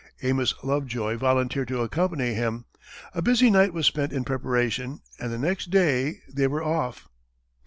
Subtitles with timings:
[0.23, 2.65] Amos Lovejoy volunteered to accompany him,
[3.13, 7.07] a busy night was spent in preparation, and the next day they were off.